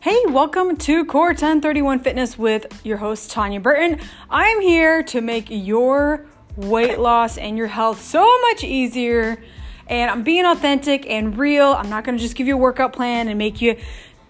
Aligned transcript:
Hey, 0.00 0.16
welcome 0.28 0.76
to 0.76 1.04
Core 1.06 1.30
1031 1.30 1.98
Fitness 1.98 2.38
with 2.38 2.66
your 2.86 2.98
host, 2.98 3.32
Tanya 3.32 3.58
Burton. 3.58 3.98
I'm 4.30 4.60
here 4.60 5.02
to 5.02 5.20
make 5.20 5.48
your 5.50 6.24
weight 6.54 7.00
loss 7.00 7.36
and 7.36 7.58
your 7.58 7.66
health 7.66 8.00
so 8.00 8.24
much 8.42 8.62
easier. 8.62 9.42
And 9.88 10.08
I'm 10.08 10.22
being 10.22 10.46
authentic 10.46 11.04
and 11.10 11.36
real. 11.36 11.72
I'm 11.72 11.90
not 11.90 12.04
gonna 12.04 12.16
just 12.16 12.36
give 12.36 12.46
you 12.46 12.54
a 12.54 12.58
workout 12.58 12.92
plan 12.92 13.26
and 13.26 13.36
make 13.36 13.60
you, 13.60 13.76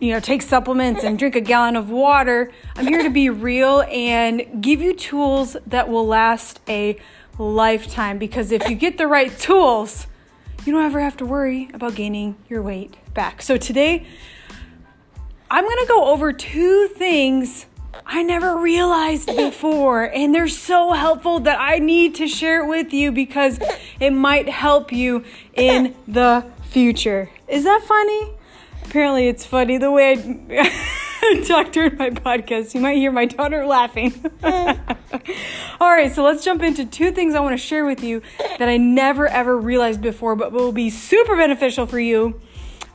you 0.00 0.10
know, 0.10 0.20
take 0.20 0.40
supplements 0.40 1.04
and 1.04 1.18
drink 1.18 1.36
a 1.36 1.40
gallon 1.42 1.76
of 1.76 1.90
water. 1.90 2.50
I'm 2.74 2.86
here 2.86 3.02
to 3.02 3.10
be 3.10 3.28
real 3.28 3.82
and 3.90 4.62
give 4.62 4.80
you 4.80 4.94
tools 4.94 5.54
that 5.66 5.90
will 5.90 6.06
last 6.06 6.60
a 6.66 6.98
lifetime 7.38 8.16
because 8.16 8.52
if 8.52 8.66
you 8.70 8.74
get 8.74 8.96
the 8.96 9.06
right 9.06 9.38
tools, 9.38 10.06
you 10.64 10.72
don't 10.72 10.86
ever 10.86 11.00
have 11.00 11.18
to 11.18 11.26
worry 11.26 11.68
about 11.74 11.94
gaining 11.94 12.36
your 12.48 12.62
weight 12.62 12.96
back. 13.12 13.42
So 13.42 13.58
today, 13.58 14.06
I'm 15.50 15.64
going 15.64 15.78
to 15.78 15.86
go 15.86 16.04
over 16.12 16.32
two 16.32 16.88
things 16.88 17.66
I 18.04 18.22
never 18.22 18.58
realized 18.58 19.34
before, 19.34 20.04
and 20.04 20.34
they're 20.34 20.46
so 20.46 20.92
helpful 20.92 21.40
that 21.40 21.58
I 21.58 21.78
need 21.78 22.16
to 22.16 22.28
share 22.28 22.62
it 22.62 22.68
with 22.68 22.92
you 22.92 23.12
because 23.12 23.58
it 23.98 24.10
might 24.10 24.48
help 24.48 24.92
you 24.92 25.24
in 25.54 25.94
the 26.08 26.44
future. 26.64 27.30
Is 27.48 27.64
that 27.64 27.82
funny? 27.82 28.34
Apparently, 28.84 29.28
it's 29.28 29.44
funny 29.44 29.78
the 29.78 29.90
way 29.90 30.12
I 30.50 31.44
talk 31.46 31.72
during 31.72 31.96
my 31.96 32.10
podcast. 32.10 32.74
You 32.74 32.80
might 32.82 32.96
hear 32.96 33.12
my 33.12 33.24
daughter 33.24 33.64
laughing. 33.64 34.12
All 34.42 35.90
right, 35.90 36.12
so 36.12 36.24
let's 36.24 36.44
jump 36.44 36.62
into 36.62 36.84
two 36.84 37.10
things 37.10 37.34
I 37.34 37.40
want 37.40 37.58
to 37.58 37.62
share 37.64 37.86
with 37.86 38.02
you 38.02 38.20
that 38.58 38.68
I 38.68 38.76
never 38.76 39.26
ever 39.26 39.58
realized 39.58 40.02
before, 40.02 40.36
but 40.36 40.52
will 40.52 40.72
be 40.72 40.90
super 40.90 41.36
beneficial 41.36 41.86
for 41.86 42.00
you 42.00 42.40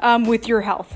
um, 0.02 0.26
with 0.26 0.48
your 0.48 0.62
health. 0.62 0.96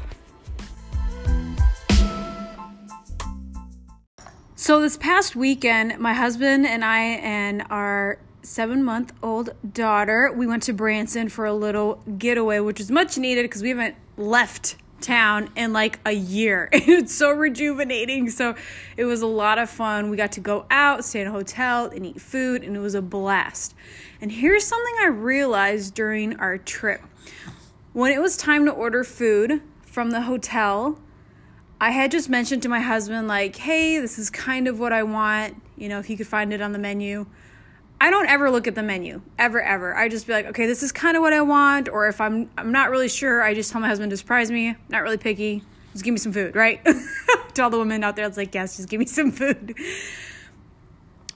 So, 4.68 4.82
this 4.82 4.98
past 4.98 5.34
weekend, 5.34 5.98
my 5.98 6.14
husband 6.14 6.66
and 6.68 6.84
I 6.84 7.00
and 7.00 7.64
our 7.70 8.20
seven 8.42 8.84
month 8.84 9.14
old 9.23 9.52
daughter, 9.73 10.30
we 10.36 10.46
went 10.46 10.64
to 10.64 10.73
Branson 10.73 11.30
for 11.30 11.46
a 11.46 11.54
little 11.54 12.04
getaway, 12.18 12.60
which 12.60 12.80
was 12.80 12.92
much 12.92 13.18
needed 13.18 13.44
because 13.44 13.62
we 13.62 13.70
haven't 13.70 13.95
left 14.18 14.76
town 15.00 15.50
in 15.56 15.72
like 15.72 16.02
a 16.06 16.12
year. 16.12 16.68
it's 16.73 17.16
so 17.16 17.32
rejuvenating. 17.32 18.30
So, 18.30 18.56
it 18.98 19.06
was 19.06 19.22
a 19.22 19.26
lot 19.26 19.58
of 19.58 19.70
fun. 19.70 20.10
We 20.10 20.18
got 20.18 20.34
to 20.34 20.42
go 20.42 20.66
out, 20.70 21.06
stay 21.06 21.22
in 21.22 21.28
a 21.28 21.32
hotel, 21.32 21.86
and 21.86 22.06
eat 22.06 22.20
food, 22.20 22.62
and 22.66 22.76
it 22.76 22.82
was 22.82 22.94
a 22.94 23.02
blast. 23.02 23.73
And 24.20 24.34
here's 24.34 24.66
something 24.66 24.95
I 25.00 25.08
realized 25.08 25.94
during 25.94 26.38
our 26.42 26.58
trip 26.58 27.00
when 27.94 28.12
it 28.12 28.20
was 28.20 28.36
time 28.36 28.66
to 28.66 28.72
order 28.72 29.06
food 29.06 29.62
from 29.84 30.12
the 30.12 30.23
hotel 30.23 31.00
I 31.80 31.92
had 31.92 32.11
just 32.11 32.30
mentioned 32.30 32.64
to 32.64 32.70
my 32.70 32.80
husband, 32.80 33.28
like, 33.28 33.56
hey, 33.56 34.00
this 34.00 34.17
is 34.17 34.30
kind 34.30 34.67
of 34.67 34.80
what 34.80 34.92
I 34.92 35.03
want, 35.03 35.61
you 35.78 35.89
know, 35.89 36.00
if 36.00 36.06
he 36.06 36.16
could 36.16 36.28
find 36.28 36.52
it 36.52 36.61
on 36.61 36.72
the 36.72 36.80
menu. 36.80 37.28
I 38.00 38.09
don't 38.09 38.28
ever 38.28 38.50
look 38.52 38.67
at 38.67 38.75
the 38.75 38.83
menu, 38.83 39.22
ever, 39.39 39.61
ever. 39.61 39.95
I 39.95 40.08
just 40.08 40.28
be 40.28 40.33
like, 40.33 40.45
okay, 40.48 40.66
this 40.66 40.83
is 40.83 40.92
kind 40.92 41.17
of 41.17 41.22
what 41.22 41.33
I 41.33 41.42
want. 41.42 41.89
Or 41.89 42.08
if 42.08 42.22
I'm 42.22 42.50
I'm 42.58 42.72
not 42.72 42.89
really 42.89 43.09
sure, 43.09 43.42
I 43.42 43.53
just 43.53 43.72
tell 43.72 43.81
my 43.81 43.88
husband 43.88 44.11
to 44.11 44.17
surprise 44.17 44.52
me. 44.52 44.75
Not 44.89 45.02
really 45.02 45.17
picky. 45.17 45.64
Just 45.94 46.03
give 46.03 46.14
me 46.14 46.20
some 46.20 46.31
food, 46.31 46.55
right? 46.55 46.83
to 47.55 47.64
all 47.64 47.70
the 47.70 47.80
women 47.80 48.03
out 48.03 48.16
there, 48.16 48.28
it's 48.28 48.38
like, 48.38 48.53
yes, 48.53 48.78
just 48.78 48.89
give 48.89 49.00
me 49.00 49.08
some 49.08 49.31
food. 49.31 49.75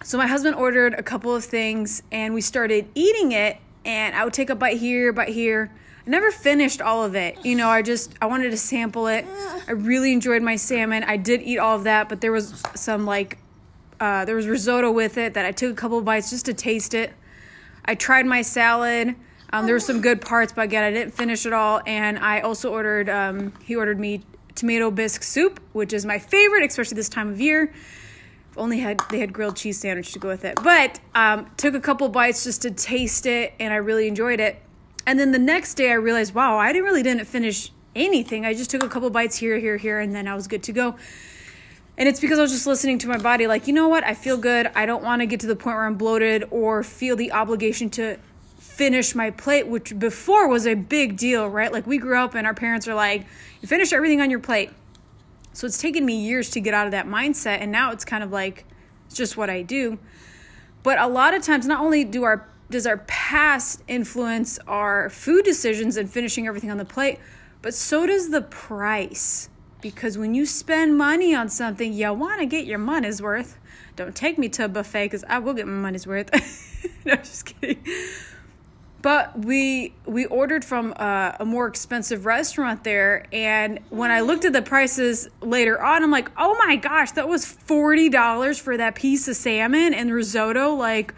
So 0.03 0.17
my 0.17 0.27
husband 0.27 0.55
ordered 0.55 0.93
a 0.95 1.03
couple 1.03 1.33
of 1.33 1.43
things 1.43 2.03
and 2.11 2.33
we 2.33 2.41
started 2.41 2.87
eating 2.95 3.31
it 3.31 3.57
and 3.85 4.15
I 4.15 4.23
would 4.23 4.33
take 4.33 4.49
a 4.49 4.55
bite 4.55 4.77
here, 4.77 5.13
bite 5.13 5.29
here. 5.29 5.71
Never 6.11 6.29
finished 6.29 6.81
all 6.81 7.05
of 7.05 7.15
it. 7.15 7.37
You 7.45 7.55
know, 7.55 7.69
I 7.69 7.81
just 7.81 8.15
I 8.21 8.25
wanted 8.25 8.49
to 8.49 8.57
sample 8.57 9.07
it. 9.07 9.25
I 9.65 9.71
really 9.71 10.11
enjoyed 10.11 10.41
my 10.41 10.57
salmon. 10.57 11.05
I 11.05 11.15
did 11.15 11.41
eat 11.41 11.57
all 11.57 11.77
of 11.77 11.85
that, 11.85 12.09
but 12.09 12.19
there 12.19 12.33
was 12.33 12.61
some 12.75 13.05
like 13.05 13.37
uh, 13.97 14.25
there 14.25 14.35
was 14.35 14.45
risotto 14.45 14.91
with 14.91 15.17
it 15.17 15.35
that 15.35 15.45
I 15.45 15.53
took 15.53 15.71
a 15.71 15.73
couple 15.73 16.01
bites 16.01 16.29
just 16.29 16.47
to 16.47 16.53
taste 16.53 16.93
it. 16.93 17.13
I 17.85 17.95
tried 17.95 18.25
my 18.25 18.41
salad. 18.41 19.15
Um, 19.53 19.65
there 19.65 19.73
were 19.73 19.79
some 19.79 20.01
good 20.01 20.19
parts, 20.19 20.51
but 20.51 20.63
again, 20.63 20.83
I 20.83 20.91
didn't 20.91 21.13
finish 21.13 21.45
it 21.45 21.53
all. 21.53 21.79
And 21.87 22.19
I 22.19 22.41
also 22.41 22.73
ordered 22.73 23.07
um, 23.07 23.53
he 23.63 23.77
ordered 23.77 23.97
me 23.97 24.21
tomato 24.53 24.91
bisque 24.91 25.23
soup, 25.23 25.61
which 25.71 25.93
is 25.93 26.05
my 26.05 26.19
favorite, 26.19 26.65
especially 26.65 26.95
this 26.95 27.07
time 27.07 27.29
of 27.29 27.39
year. 27.39 27.71
only 28.57 28.79
had 28.79 28.99
they 29.11 29.19
had 29.19 29.31
grilled 29.31 29.55
cheese 29.55 29.79
sandwich 29.79 30.11
to 30.11 30.19
go 30.19 30.27
with 30.27 30.43
it, 30.43 30.59
but 30.61 30.99
um, 31.15 31.49
took 31.55 31.73
a 31.73 31.79
couple 31.79 32.09
bites 32.09 32.43
just 32.43 32.63
to 32.63 32.71
taste 32.71 33.25
it, 33.25 33.53
and 33.61 33.71
I 33.71 33.77
really 33.77 34.09
enjoyed 34.09 34.41
it. 34.41 34.61
And 35.05 35.19
then 35.19 35.31
the 35.31 35.39
next 35.39 35.75
day 35.75 35.91
I 35.91 35.95
realized, 35.95 36.33
wow, 36.33 36.57
I 36.57 36.71
didn't 36.71 36.85
really 36.85 37.03
didn't 37.03 37.25
finish 37.25 37.71
anything. 37.95 38.45
I 38.45 38.53
just 38.53 38.69
took 38.69 38.83
a 38.83 38.89
couple 38.89 39.09
bites 39.09 39.35
here, 39.35 39.57
here, 39.57 39.77
here, 39.77 39.99
and 39.99 40.15
then 40.15 40.27
I 40.27 40.35
was 40.35 40.47
good 40.47 40.63
to 40.63 40.71
go. 40.71 40.95
And 41.97 42.07
it's 42.07 42.19
because 42.19 42.39
I 42.39 42.41
was 42.41 42.51
just 42.51 42.67
listening 42.67 42.99
to 42.99 43.07
my 43.07 43.17
body, 43.17 43.47
like, 43.47 43.67
you 43.67 43.73
know 43.73 43.87
what? 43.87 44.03
I 44.03 44.13
feel 44.13 44.37
good. 44.37 44.67
I 44.75 44.85
don't 44.85 45.03
want 45.03 45.21
to 45.21 45.25
get 45.25 45.39
to 45.41 45.47
the 45.47 45.55
point 45.55 45.75
where 45.75 45.85
I'm 45.85 45.95
bloated 45.95 46.45
or 46.49 46.83
feel 46.83 47.15
the 47.15 47.31
obligation 47.31 47.89
to 47.91 48.17
finish 48.57 49.13
my 49.13 49.29
plate, 49.29 49.67
which 49.67 49.97
before 49.99 50.47
was 50.47 50.65
a 50.65 50.73
big 50.73 51.17
deal, 51.17 51.47
right? 51.47 51.71
Like, 51.71 51.85
we 51.85 51.97
grew 51.97 52.17
up 52.17 52.33
and 52.33 52.47
our 52.47 52.53
parents 52.53 52.87
are 52.87 52.95
like, 52.95 53.25
you 53.61 53.67
finish 53.67 53.91
everything 53.93 54.21
on 54.21 54.29
your 54.29 54.39
plate. 54.39 54.71
So 55.53 55.67
it's 55.67 55.77
taken 55.77 56.05
me 56.05 56.15
years 56.15 56.49
to 56.51 56.61
get 56.61 56.73
out 56.73 56.85
of 56.85 56.91
that 56.91 57.07
mindset. 57.07 57.57
And 57.59 57.71
now 57.71 57.91
it's 57.91 58.05
kind 58.05 58.23
of 58.23 58.31
like, 58.31 58.65
it's 59.07 59.15
just 59.15 59.35
what 59.35 59.49
I 59.49 59.61
do. 59.61 59.99
But 60.83 60.97
a 60.97 61.07
lot 61.07 61.33
of 61.33 61.43
times, 61.43 61.67
not 61.67 61.81
only 61.81 62.03
do 62.03 62.23
our 62.23 62.47
does 62.71 62.87
our 62.87 62.97
past 62.97 63.83
influence 63.87 64.57
our 64.67 65.09
food 65.09 65.45
decisions 65.45 65.97
and 65.97 66.09
finishing 66.09 66.47
everything 66.47 66.71
on 66.71 66.77
the 66.77 66.85
plate, 66.85 67.19
but 67.61 67.73
so 67.73 68.07
does 68.07 68.29
the 68.29 68.41
price. 68.41 69.49
Because 69.81 70.17
when 70.17 70.33
you 70.35 70.45
spend 70.45 70.97
money 70.97 71.33
on 71.33 71.49
something, 71.49 71.91
you 71.91 72.13
want 72.13 72.39
to 72.39 72.45
get 72.45 72.65
your 72.65 72.77
money's 72.77 73.21
worth. 73.21 73.57
Don't 73.95 74.15
take 74.15 74.37
me 74.37 74.47
to 74.49 74.65
a 74.65 74.67
buffet 74.67 75.05
because 75.05 75.23
I 75.27 75.39
will 75.39 75.53
get 75.53 75.67
my 75.67 75.73
money's 75.73 76.07
worth. 76.07 76.29
no, 77.05 77.15
just 77.15 77.45
kidding. 77.45 77.83
But 79.01 79.45
we 79.45 79.95
we 80.05 80.25
ordered 80.25 80.63
from 80.63 80.91
a, 80.91 81.37
a 81.39 81.45
more 81.45 81.65
expensive 81.65 82.25
restaurant 82.25 82.83
there, 82.83 83.25
and 83.33 83.79
when 83.89 84.11
I 84.11 84.21
looked 84.21 84.45
at 84.45 84.53
the 84.53 84.61
prices 84.61 85.27
later 85.41 85.81
on, 85.81 86.03
I'm 86.03 86.11
like, 86.11 86.29
oh 86.37 86.55
my 86.59 86.75
gosh, 86.75 87.11
that 87.13 87.27
was 87.27 87.43
forty 87.43 88.09
dollars 88.09 88.59
for 88.59 88.77
that 88.77 88.93
piece 88.93 89.27
of 89.27 89.35
salmon 89.35 89.95
and 89.95 90.13
risotto. 90.13 90.75
Like, 90.75 91.15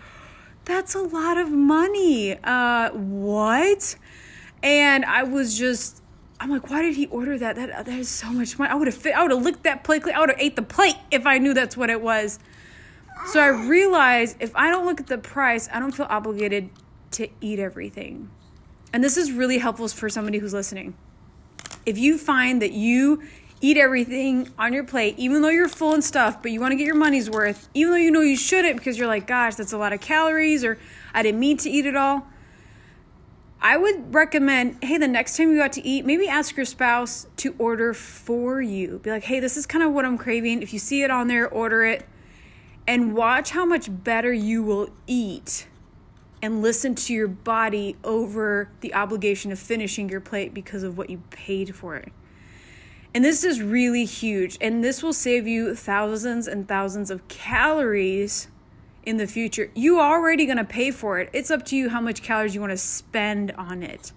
that's 0.65 0.95
a 0.95 1.01
lot 1.01 1.37
of 1.37 1.51
money. 1.51 2.37
Uh, 2.43 2.91
what? 2.91 3.95
And 4.61 5.03
I 5.05 5.23
was 5.23 5.57
just, 5.57 6.01
I'm 6.39 6.49
like, 6.49 6.69
why 6.69 6.81
did 6.81 6.95
he 6.95 7.07
order 7.07 7.37
that? 7.37 7.55
That 7.55 7.85
that 7.85 7.99
is 7.99 8.09
so 8.09 8.31
much 8.31 8.57
money. 8.57 8.71
I 8.71 8.75
would 8.75 8.87
have 8.87 8.95
fit. 8.95 9.15
I 9.15 9.21
would 9.21 9.31
have 9.31 9.43
licked 9.43 9.63
that 9.63 9.83
plate. 9.83 10.03
I 10.07 10.19
would 10.19 10.29
have 10.29 10.39
ate 10.39 10.55
the 10.55 10.61
plate 10.61 10.95
if 11.11 11.25
I 11.25 11.37
knew 11.37 11.53
that's 11.53 11.75
what 11.75 11.89
it 11.89 12.01
was. 12.01 12.39
So 13.27 13.39
I 13.39 13.47
realized 13.47 14.37
if 14.39 14.55
I 14.55 14.69
don't 14.69 14.85
look 14.85 14.99
at 14.99 15.07
the 15.07 15.17
price, 15.17 15.69
I 15.71 15.79
don't 15.79 15.91
feel 15.93 16.07
obligated 16.09 16.69
to 17.11 17.29
eat 17.41 17.59
everything. 17.59 18.29
And 18.91 19.03
this 19.03 19.17
is 19.17 19.31
really 19.31 19.57
helpful 19.57 19.87
for 19.87 20.09
somebody 20.09 20.37
who's 20.37 20.53
listening. 20.53 20.95
If 21.85 21.97
you 21.97 22.17
find 22.17 22.61
that 22.61 22.71
you 22.71 23.23
eat 23.63 23.77
everything 23.77 24.49
on 24.59 24.73
your 24.73 24.83
plate, 24.83 25.15
even 25.17 25.41
though 25.41 25.49
you're 25.49 25.69
full 25.69 25.93
and 25.93 26.03
stuff, 26.03 26.41
but 26.41 26.51
you 26.51 26.59
want 26.59 26.73
to 26.73 26.75
get 26.75 26.85
your 26.85 26.95
money's 26.95 27.29
worth, 27.29 27.69
even 27.73 27.93
though 27.93 27.97
you 27.97 28.11
know 28.11 28.19
you 28.19 28.35
shouldn't 28.35 28.75
because 28.75 28.97
you're 28.97 29.07
like, 29.07 29.25
gosh, 29.25 29.55
that's 29.55 29.71
a 29.71 29.77
lot 29.77 29.93
of 29.93 30.01
calories, 30.01 30.65
or 30.65 30.77
I 31.13 31.23
didn't 31.23 31.39
mean 31.39 31.55
to 31.57 31.69
eat 31.69 31.85
it 31.85 31.95
all. 31.95 32.27
I 33.61 33.77
would 33.77 34.13
recommend, 34.13 34.83
hey, 34.83 34.97
the 34.97 35.07
next 35.07 35.37
time 35.37 35.49
you 35.49 35.59
go 35.59 35.63
out 35.63 35.71
to 35.73 35.87
eat, 35.87 36.05
maybe 36.05 36.27
ask 36.27 36.57
your 36.57 36.65
spouse 36.65 37.25
to 37.37 37.55
order 37.57 37.93
for 37.93 38.61
you. 38.61 38.99
Be 38.99 39.11
like, 39.11 39.23
hey, 39.23 39.39
this 39.39 39.55
is 39.55 39.65
kind 39.65 39.81
of 39.81 39.93
what 39.93 40.03
I'm 40.03 40.17
craving. 40.17 40.61
If 40.61 40.73
you 40.73 40.79
see 40.79 41.01
it 41.01 41.09
on 41.09 41.29
there, 41.29 41.47
order 41.47 41.85
it. 41.85 42.05
And 42.85 43.15
watch 43.15 43.51
how 43.51 43.63
much 43.63 43.87
better 43.89 44.33
you 44.33 44.61
will 44.61 44.89
eat 45.07 45.67
and 46.41 46.61
listen 46.61 46.95
to 46.95 47.13
your 47.13 47.29
body 47.29 47.95
over 48.03 48.69
the 48.81 48.93
obligation 48.93 49.53
of 49.53 49.59
finishing 49.59 50.09
your 50.09 50.19
plate 50.19 50.53
because 50.53 50.83
of 50.83 50.97
what 50.97 51.09
you 51.09 51.23
paid 51.29 51.73
for 51.73 51.95
it. 51.95 52.11
And 53.13 53.23
this 53.23 53.43
is 53.43 53.61
really 53.61 54.05
huge. 54.05 54.57
And 54.59 54.83
this 54.83 55.03
will 55.03 55.13
save 55.13 55.47
you 55.47 55.75
thousands 55.75 56.47
and 56.47 56.67
thousands 56.67 57.11
of 57.11 57.27
calories 57.27 58.47
in 59.05 59.17
the 59.17 59.27
future. 59.27 59.69
You 59.75 59.99
are 59.99 60.17
already 60.17 60.45
going 60.45 60.57
to 60.57 60.63
pay 60.63 60.91
for 60.91 61.19
it. 61.19 61.29
It's 61.33 61.51
up 61.51 61.65
to 61.67 61.75
you 61.75 61.89
how 61.89 62.01
much 62.01 62.23
calories 62.23 62.55
you 62.55 62.61
want 62.61 62.71
to 62.71 62.77
spend 62.77 63.51
on 63.51 63.83
it. 63.83 64.11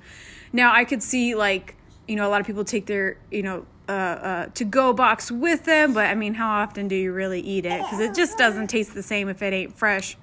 Now, 0.52 0.72
I 0.72 0.84
could 0.84 1.02
see 1.02 1.34
like, 1.34 1.76
you 2.08 2.16
know, 2.16 2.26
a 2.26 2.30
lot 2.30 2.40
of 2.40 2.46
people 2.46 2.64
take 2.64 2.86
their, 2.86 3.18
you 3.30 3.42
know, 3.42 3.66
uh, 3.88 3.92
uh, 3.92 4.46
to 4.54 4.64
go 4.64 4.92
box 4.92 5.30
with 5.30 5.64
them, 5.64 5.92
but 5.92 6.06
I 6.06 6.14
mean, 6.14 6.34
how 6.34 6.48
often 6.48 6.88
do 6.88 6.96
you 6.96 7.12
really 7.12 7.40
eat 7.40 7.66
it? 7.66 7.82
Because 7.82 8.00
it 8.00 8.14
just 8.14 8.36
doesn't 8.36 8.66
taste 8.68 8.94
the 8.94 9.02
same 9.02 9.28
if 9.28 9.42
it 9.42 9.52
ain't 9.52 9.76
fresh. 9.76 10.16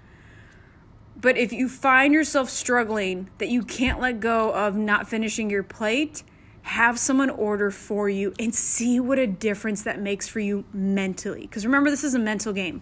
But 1.15 1.37
if 1.37 1.53
you 1.53 1.69
find 1.69 2.13
yourself 2.13 2.49
struggling 2.49 3.29
that 3.37 3.47
you 3.47 3.63
can't 3.63 4.01
let 4.01 4.19
go 4.19 4.53
of 4.53 4.75
not 4.75 5.07
finishing 5.07 5.49
your 5.49 5.63
plate, 5.63 6.23
have 6.63 6.97
someone 6.97 7.29
order 7.29 7.69
for 7.69 8.09
you 8.09 8.33
and 8.39 8.55
see 8.55 8.99
what 8.99 9.19
a 9.19 9.27
difference 9.27 9.83
that 9.83 9.99
makes 9.99 10.27
for 10.27 10.39
you 10.39 10.63
mentally. 10.73 11.41
Because 11.41 11.65
remember, 11.65 11.89
this 11.89 12.03
is 12.03 12.15
a 12.15 12.19
mental 12.19 12.53
game. 12.53 12.81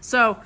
So 0.00 0.38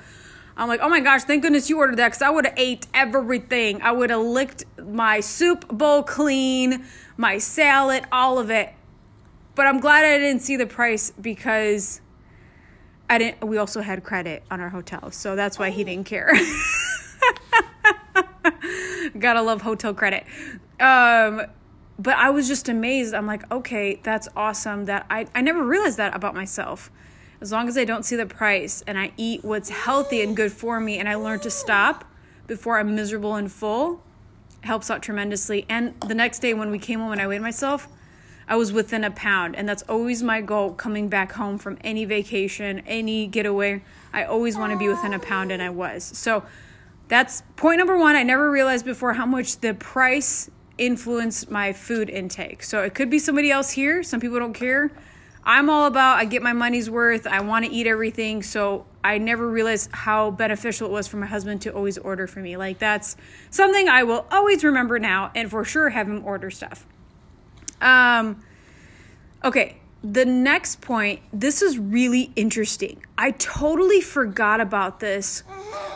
I'm 0.55 0.67
like, 0.67 0.79
oh 0.81 0.89
my 0.89 1.01
gosh, 1.01 1.23
thank 1.23 1.41
goodness 1.41 1.69
you 1.69 1.77
ordered 1.77 1.97
that 1.97 2.09
because 2.09 2.21
I 2.21 2.29
would 2.29 2.45
have 2.45 2.53
ate 2.57 2.87
everything. 2.93 3.81
I 3.81 3.91
would 3.91 4.09
have 4.09 4.21
licked 4.21 4.63
my 4.81 5.19
soup 5.19 5.67
bowl 5.67 6.03
clean, 6.03 6.85
my 7.17 7.37
salad, 7.37 8.05
all 8.11 8.39
of 8.39 8.49
it. 8.49 8.73
but 9.55 9.67
I'm 9.67 9.79
glad 9.79 10.05
I 10.05 10.17
didn't 10.17 10.41
see 10.41 10.55
the 10.55 10.65
price 10.65 11.11
because 11.19 12.01
I 13.09 13.17
didn't 13.17 13.45
we 13.45 13.57
also 13.57 13.81
had 13.81 14.03
credit 14.03 14.43
on 14.49 14.61
our 14.61 14.69
hotel. 14.69 15.11
So 15.11 15.35
that's 15.35 15.59
why 15.59 15.69
he 15.69 15.83
didn't 15.83 16.05
care. 16.05 16.31
Gotta 19.19 19.41
love 19.41 19.61
hotel 19.61 19.93
credit. 19.93 20.23
Um, 20.79 21.41
but 21.99 22.17
I 22.17 22.29
was 22.29 22.47
just 22.47 22.69
amazed. 22.69 23.13
I'm 23.13 23.27
like, 23.27 23.49
okay, 23.51 23.99
that's 24.03 24.27
awesome. 24.35 24.85
That 24.85 25.05
I, 25.09 25.27
I 25.35 25.41
never 25.41 25.63
realized 25.63 25.97
that 25.97 26.15
about 26.15 26.33
myself. 26.33 26.91
As 27.41 27.51
long 27.51 27.67
as 27.67 27.77
I 27.77 27.85
don't 27.85 28.03
see 28.03 28.15
the 28.15 28.25
price 28.25 28.83
and 28.87 28.97
I 28.97 29.11
eat 29.17 29.43
what's 29.43 29.69
healthy 29.69 30.21
and 30.21 30.35
good 30.35 30.51
for 30.51 30.79
me 30.79 30.97
and 30.97 31.09
I 31.09 31.15
learn 31.15 31.39
to 31.41 31.51
stop 31.51 32.05
before 32.47 32.79
I'm 32.79 32.95
miserable 32.95 33.35
and 33.35 33.51
full, 33.51 34.01
helps 34.61 34.89
out 34.89 35.01
tremendously. 35.01 35.65
And 35.69 35.99
the 36.01 36.15
next 36.15 36.39
day 36.39 36.53
when 36.53 36.71
we 36.71 36.79
came 36.79 36.99
home 36.99 37.11
and 37.11 37.21
I 37.21 37.27
weighed 37.27 37.41
myself, 37.41 37.87
I 38.47 38.55
was 38.55 38.71
within 38.71 39.03
a 39.03 39.11
pound. 39.11 39.55
And 39.55 39.67
that's 39.67 39.83
always 39.83 40.23
my 40.23 40.41
goal 40.41 40.73
coming 40.73 41.09
back 41.09 41.33
home 41.33 41.57
from 41.57 41.77
any 41.81 42.05
vacation, 42.05 42.79
any 42.79 43.27
getaway. 43.27 43.83
I 44.11 44.23
always 44.23 44.57
want 44.57 44.71
to 44.73 44.77
be 44.77 44.87
within 44.87 45.13
a 45.13 45.19
pound, 45.19 45.51
and 45.51 45.61
I 45.61 45.69
was. 45.69 46.03
So 46.03 46.43
that's 47.07 47.43
point 47.55 47.79
number 47.79 47.97
one. 47.97 48.15
I 48.15 48.23
never 48.23 48.51
realized 48.51 48.85
before 48.85 49.13
how 49.13 49.25
much 49.25 49.59
the 49.59 49.73
price 49.73 50.49
influenced 50.77 51.51
my 51.51 51.73
food 51.73 52.09
intake. 52.09 52.63
So 52.63 52.83
it 52.83 52.93
could 52.93 53.09
be 53.09 53.19
somebody 53.19 53.51
else 53.51 53.71
here. 53.71 54.03
Some 54.03 54.19
people 54.19 54.39
don't 54.39 54.53
care. 54.53 54.91
I'm 55.45 55.69
all 55.69 55.87
about 55.87 56.19
I 56.19 56.25
get 56.25 56.41
my 56.41 56.53
money's 56.53 56.89
worth. 56.89 57.27
I 57.27 57.41
want 57.41 57.65
to 57.65 57.71
eat 57.71 57.85
everything. 57.85 58.43
So 58.43 58.85
I 59.03 59.17
never 59.17 59.49
realized 59.49 59.91
how 59.91 60.31
beneficial 60.31 60.87
it 60.87 60.91
was 60.91 61.07
for 61.07 61.17
my 61.17 61.25
husband 61.25 61.61
to 61.63 61.73
always 61.73 61.97
order 61.97 62.27
for 62.27 62.39
me. 62.39 62.55
Like 62.55 62.79
that's 62.79 63.17
something 63.49 63.89
I 63.89 64.03
will 64.03 64.25
always 64.31 64.63
remember 64.63 64.99
now 64.99 65.31
and 65.35 65.49
for 65.49 65.65
sure 65.65 65.89
have 65.89 66.07
him 66.07 66.23
order 66.25 66.49
stuff. 66.49 66.85
Um 67.81 68.41
okay, 69.43 69.77
the 70.03 70.25
next 70.25 70.81
point, 70.81 71.21
this 71.31 71.61
is 71.61 71.79
really 71.79 72.31
interesting. 72.35 73.01
I 73.17 73.31
totally 73.31 74.01
forgot 74.01 74.59
about 74.59 74.99
this 74.99 75.41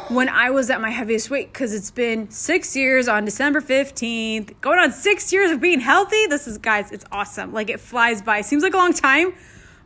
when 0.07 0.29
I 0.29 0.49
was 0.49 0.69
at 0.69 0.79
my 0.79 0.89
heaviest 0.89 1.29
weight 1.29 1.51
because 1.51 1.73
it's 1.73 1.91
been 1.91 2.31
six 2.31 2.73
years 2.73 3.09
on 3.09 3.25
December 3.25 3.59
15th, 3.59 4.61
going 4.61 4.79
on 4.79 4.93
six 4.93 5.33
years 5.33 5.51
of 5.51 5.59
being 5.59 5.81
healthy. 5.81 6.25
This 6.27 6.47
is, 6.47 6.57
guys, 6.57 6.93
it's 6.93 7.03
awesome. 7.11 7.51
Like 7.51 7.69
it 7.69 7.81
flies 7.81 8.21
by. 8.21 8.41
Seems 8.41 8.63
like 8.63 8.73
a 8.73 8.77
long 8.77 8.93
time, 8.93 9.33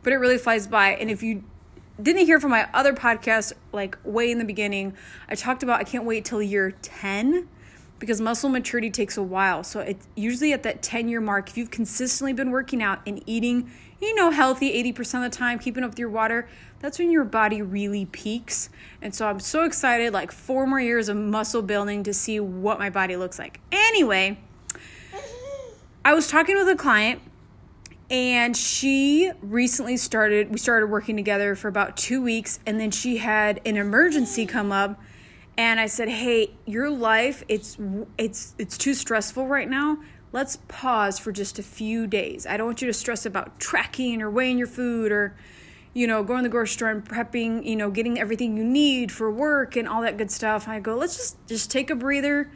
but 0.04 0.12
it 0.12 0.16
really 0.16 0.38
flies 0.38 0.68
by. 0.68 0.90
And 0.90 1.10
if 1.10 1.24
you 1.24 1.42
didn't 2.00 2.24
hear 2.24 2.38
from 2.38 2.52
my 2.52 2.68
other 2.72 2.92
podcast, 2.92 3.54
like 3.72 3.98
way 4.04 4.30
in 4.30 4.38
the 4.38 4.44
beginning, 4.44 4.94
I 5.28 5.34
talked 5.34 5.64
about 5.64 5.80
I 5.80 5.84
can't 5.84 6.04
wait 6.04 6.24
till 6.24 6.40
year 6.40 6.70
10 6.82 7.48
because 7.98 8.20
muscle 8.20 8.50
maturity 8.50 8.90
takes 8.90 9.16
a 9.16 9.22
while. 9.22 9.64
So 9.64 9.80
it's 9.80 10.06
usually 10.14 10.52
at 10.52 10.62
that 10.62 10.80
10 10.80 11.08
year 11.08 11.20
mark, 11.20 11.48
if 11.48 11.56
you've 11.56 11.72
consistently 11.72 12.32
been 12.32 12.52
working 12.52 12.82
out 12.82 13.00
and 13.06 13.20
eating, 13.26 13.70
you 14.02 14.14
know, 14.16 14.30
healthy 14.30 14.72
80% 14.92 15.24
of 15.24 15.30
the 15.30 15.36
time, 15.36 15.58
keeping 15.58 15.84
up 15.84 15.90
with 15.90 15.98
your 15.98 16.08
water, 16.08 16.48
that's 16.80 16.98
when 16.98 17.12
your 17.12 17.24
body 17.24 17.62
really 17.62 18.06
peaks. 18.06 18.68
And 19.00 19.14
so 19.14 19.28
I'm 19.28 19.38
so 19.38 19.62
excited, 19.64 20.12
like 20.12 20.32
four 20.32 20.66
more 20.66 20.80
years 20.80 21.08
of 21.08 21.16
muscle 21.16 21.62
building 21.62 22.02
to 22.02 22.12
see 22.12 22.40
what 22.40 22.78
my 22.80 22.90
body 22.90 23.16
looks 23.16 23.38
like. 23.38 23.60
Anyway, 23.70 24.40
I 26.04 26.14
was 26.14 26.26
talking 26.26 26.56
with 26.56 26.68
a 26.68 26.76
client 26.76 27.22
and 28.10 28.56
she 28.56 29.30
recently 29.40 29.96
started 29.96 30.50
we 30.50 30.58
started 30.58 30.88
working 30.88 31.16
together 31.16 31.54
for 31.54 31.68
about 31.68 31.96
2 31.96 32.20
weeks 32.20 32.60
and 32.66 32.78
then 32.78 32.90
she 32.90 33.16
had 33.16 33.58
an 33.64 33.76
emergency 33.78 34.44
come 34.44 34.70
up 34.70 35.00
and 35.56 35.78
I 35.78 35.86
said, 35.86 36.08
"Hey, 36.08 36.54
your 36.66 36.90
life 36.90 37.44
it's 37.48 37.78
it's 38.18 38.54
it's 38.58 38.76
too 38.76 38.94
stressful 38.94 39.46
right 39.46 39.68
now. 39.68 39.98
Let's 40.32 40.56
pause 40.68 41.18
for 41.18 41.30
just 41.30 41.58
a 41.58 41.62
few 41.62 42.06
days. 42.06 42.46
I 42.46 42.56
don't 42.56 42.66
want 42.66 42.80
you 42.80 42.86
to 42.88 42.92
stress 42.94 43.26
about 43.26 43.60
tracking 43.60 44.22
or 44.22 44.30
weighing 44.30 44.58
your 44.58 44.66
food 44.66 45.12
or 45.12 45.36
you 45.94 46.06
know, 46.06 46.22
going 46.22 46.42
to 46.42 46.48
the 46.48 46.52
grocery 46.52 46.72
store 46.72 46.88
and 46.88 47.04
prepping, 47.04 47.66
you 47.66 47.76
know, 47.76 47.90
getting 47.90 48.18
everything 48.18 48.56
you 48.56 48.64
need 48.64 49.12
for 49.12 49.30
work 49.30 49.76
and 49.76 49.86
all 49.86 50.02
that 50.02 50.16
good 50.16 50.30
stuff. 50.30 50.66
I 50.66 50.80
go, 50.80 50.96
let's 50.96 51.16
just 51.16 51.46
just 51.46 51.70
take 51.70 51.90
a 51.90 51.94
breather, 51.94 52.50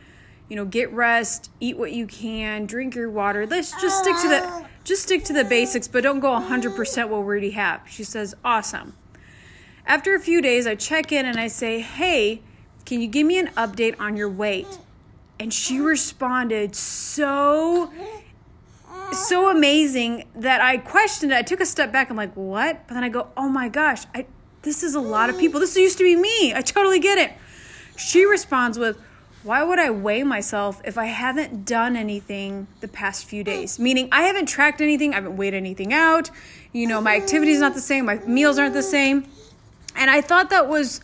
you 0.48 0.56
know, 0.56 0.64
get 0.64 0.90
rest, 0.92 1.50
eat 1.60 1.76
what 1.76 1.92
you 1.92 2.06
can, 2.06 2.66
drink 2.66 2.94
your 2.94 3.10
water. 3.10 3.46
Let's 3.46 3.72
just 3.80 3.98
stick 3.98 4.16
to 4.22 4.28
the 4.28 4.66
just 4.84 5.02
stick 5.02 5.24
to 5.24 5.32
the 5.32 5.44
basics, 5.44 5.88
but 5.88 6.02
don't 6.02 6.20
go 6.20 6.30
100% 6.30 7.08
what 7.08 7.08
we 7.08 7.14
already 7.14 7.50
have. 7.50 7.82
She 7.88 8.04
says, 8.04 8.34
"Awesome." 8.44 8.94
After 9.84 10.14
a 10.14 10.20
few 10.20 10.40
days, 10.40 10.66
I 10.66 10.74
check 10.74 11.12
in 11.12 11.26
and 11.26 11.38
I 11.38 11.48
say, 11.48 11.80
"Hey, 11.80 12.40
can 12.86 13.00
you 13.00 13.06
give 13.06 13.26
me 13.26 13.38
an 13.38 13.48
update 13.48 14.00
on 14.00 14.16
your 14.16 14.30
weight?" 14.30 14.78
And 15.38 15.52
she 15.52 15.80
responded 15.80 16.74
so 16.74 17.90
so 19.12 19.50
amazing 19.50 20.24
that 20.34 20.60
I 20.60 20.78
questioned 20.78 21.32
it. 21.32 21.36
I 21.36 21.42
took 21.42 21.60
a 21.60 21.66
step 21.66 21.92
back. 21.92 22.10
I'm 22.10 22.16
like, 22.16 22.34
what? 22.34 22.86
But 22.86 22.94
then 22.94 23.04
I 23.04 23.08
go, 23.08 23.28
oh 23.36 23.48
my 23.48 23.68
gosh, 23.68 24.04
I, 24.14 24.26
this 24.62 24.82
is 24.82 24.94
a 24.94 25.00
lot 25.00 25.30
of 25.30 25.38
people. 25.38 25.60
This 25.60 25.76
used 25.76 25.98
to 25.98 26.04
be 26.04 26.16
me. 26.16 26.52
I 26.54 26.60
totally 26.60 26.98
get 26.98 27.18
it. 27.18 27.32
She 27.96 28.24
responds 28.24 28.78
with, 28.78 29.00
why 29.42 29.62
would 29.62 29.78
I 29.78 29.90
weigh 29.90 30.24
myself 30.24 30.82
if 30.84 30.98
I 30.98 31.04
haven't 31.04 31.64
done 31.64 31.94
anything 31.96 32.66
the 32.80 32.88
past 32.88 33.26
few 33.26 33.44
days? 33.44 33.78
Meaning, 33.78 34.08
I 34.10 34.22
haven't 34.22 34.46
tracked 34.46 34.80
anything, 34.80 35.12
I 35.12 35.16
haven't 35.16 35.36
weighed 35.36 35.54
anything 35.54 35.92
out. 35.92 36.30
You 36.72 36.88
know, 36.88 37.00
my 37.00 37.14
activity 37.14 37.52
is 37.52 37.60
not 37.60 37.74
the 37.74 37.80
same, 37.80 38.06
my 38.06 38.16
meals 38.26 38.58
aren't 38.58 38.74
the 38.74 38.82
same. 38.82 39.28
And 39.94 40.10
I 40.10 40.20
thought 40.20 40.50
that 40.50 40.68
was 40.68 41.00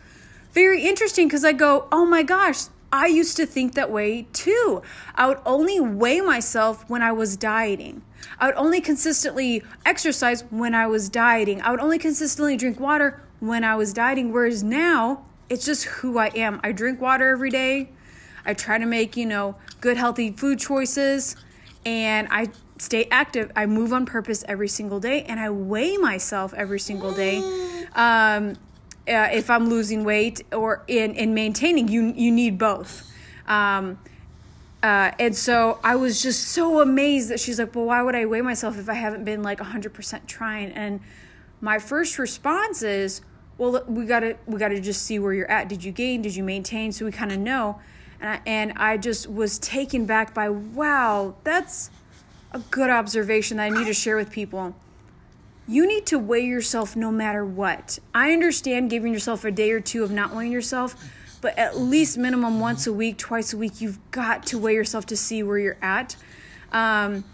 very 0.52 0.82
interesting 0.82 1.29
because 1.29 1.44
I 1.44 1.52
go, 1.52 1.87
oh 1.93 2.05
my 2.05 2.25
gosh, 2.25 2.64
I 2.93 3.06
used 3.06 3.39
to 3.39 3.47
think 3.47 3.75
that 3.75 3.91
way 3.91 4.27
too. 4.35 4.83
I 5.15 5.27
would 5.27 5.39
only 5.47 5.81
weigh 5.81 6.21
myself 6.21 6.89
when 6.91 7.00
I 7.00 7.11
was 7.11 7.39
dieting. 7.39 8.03
I 8.39 8.47
would 8.47 8.55
only 8.56 8.83
consistently 8.83 9.65
exercise 9.87 10.44
when 10.50 10.75
I 10.75 10.87
was 10.87 11.09
dieting. 11.09 11.62
I 11.62 11.71
would 11.71 11.81
only 11.81 11.99
consistently 11.99 12.56
drink 12.59 12.79
water 12.79 13.23
when 13.41 13.65
I 13.65 13.77
was 13.77 13.94
dieting. 13.94 14.31
Whereas 14.31 14.62
now, 14.62 15.25
it's 15.49 15.65
just 15.65 15.85
who 15.85 16.19
I 16.19 16.27
am. 16.35 16.61
I 16.62 16.73
drink 16.73 17.00
water 17.00 17.31
every 17.31 17.50
day. 17.50 17.89
I 18.44 18.53
try 18.53 18.77
to 18.77 18.87
make, 18.87 19.17
you 19.17 19.27
know, 19.27 19.56
good, 19.81 19.97
healthy 19.97 20.31
food 20.31 20.59
choices. 20.59 21.35
And 21.87 22.29
I 22.31 22.49
stay 22.79 23.09
active. 23.11 23.50
I 23.56 23.65
move 23.67 23.93
on 23.93 24.05
purpose 24.05 24.44
every 24.47 24.69
single 24.69 25.00
day. 25.00 25.23
And 25.23 25.41
I 25.41 25.49
weigh 25.49 25.97
myself 25.97 26.53
every 26.53 26.81
single 26.81 27.12
day. 27.12 27.39
Um, 27.94 28.56
uh, 29.08 29.28
if 29.32 29.50
I'm 29.50 29.69
losing 29.69 30.04
weight 30.04 30.43
or 30.52 30.84
in, 30.87 31.14
in 31.14 31.34
maintaining, 31.34 31.88
you 31.88 32.12
you 32.14 32.31
need 32.31 32.58
both. 32.58 33.10
Um, 33.46 33.99
uh, 34.82 35.12
and 35.19 35.37
so 35.37 35.78
I 35.84 35.94
was 35.96 36.22
just 36.22 36.48
so 36.48 36.81
amazed 36.81 37.31
that 37.31 37.38
she's 37.38 37.58
like, 37.58 37.74
well, 37.74 37.84
why 37.84 38.03
would 38.03 38.17
I 38.17 38.27
weigh 38.27 38.41
myself 38.41 38.79
if 38.79 38.88
I 38.88 38.94
haven't 38.94 39.24
been 39.24 39.43
like 39.43 39.60
100% 39.60 40.27
trying? 40.27 40.72
And 40.72 41.00
my 41.60 41.79
first 41.79 42.19
response 42.19 42.82
is, 42.82 43.20
well, 43.58 43.84
we 43.86 44.06
gotta 44.06 44.36
we 44.46 44.58
gotta 44.58 44.81
just 44.81 45.03
see 45.03 45.19
where 45.19 45.32
you're 45.32 45.50
at. 45.50 45.69
Did 45.69 45.84
you 45.84 45.93
gain? 45.93 46.22
Did 46.22 46.34
you 46.34 46.43
maintain? 46.43 46.91
So 46.91 47.05
we 47.05 47.12
kind 47.12 47.31
of 47.31 47.38
know. 47.38 47.81
And 48.20 48.31
I, 48.31 48.41
and 48.46 48.72
I 48.77 48.96
just 48.96 49.29
was 49.29 49.58
taken 49.58 50.06
back 50.06 50.34
by, 50.34 50.48
wow, 50.48 51.34
that's 51.44 51.91
a 52.53 52.58
good 52.58 52.91
observation 52.91 53.58
that 53.58 53.65
I 53.65 53.69
need 53.69 53.86
to 53.86 53.94
share 53.94 54.17
with 54.17 54.31
people 54.31 54.74
you 55.66 55.86
need 55.86 56.06
to 56.06 56.19
weigh 56.19 56.44
yourself 56.44 56.96
no 56.96 57.10
matter 57.10 57.44
what. 57.44 57.98
I 58.14 58.32
understand 58.32 58.90
giving 58.90 59.12
yourself 59.12 59.44
a 59.44 59.50
day 59.50 59.70
or 59.70 59.81
two 59.81 60.02
of 60.02 60.10
not 60.10 60.34
weighing 60.34 60.52
yourself, 60.52 60.96
but 61.40 61.56
at 61.58 61.78
least 61.78 62.19
minimum 62.19 62.60
once 62.60 62.86
a 62.86 62.92
week, 62.92 63.19
twice 63.19 63.52
a 63.52 63.56
week, 63.56 63.81
you've 63.81 63.98
got 64.10 64.46
to 64.46 64.58
weigh 64.58 64.74
yourself 64.74 65.06
to 65.06 65.16
see 65.16 65.42
where 65.42 65.58
you're 65.58 65.78
at. 65.82 66.16
Um, 66.72 67.24